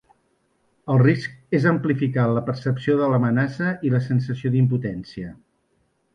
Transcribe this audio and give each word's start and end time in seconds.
El 0.93 1.01
risc 1.01 1.35
és 1.57 1.67
amplificar 1.71 2.23
la 2.37 2.43
percepció 2.47 2.97
de 3.03 3.11
l’amenaça 3.13 3.69
i 3.89 3.93
la 3.97 4.01
sensació 4.09 4.55
d’impotència. 4.57 5.37